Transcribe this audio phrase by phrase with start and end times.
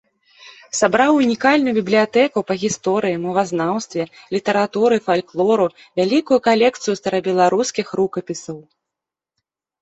[0.77, 4.03] Сабраў унікальную бібліятэку па гісторыі, мовазнаўстве,
[4.37, 5.67] літаратуры, фальклору,
[6.01, 8.57] вялікую калекцыю старабеларускіх рукапісаў.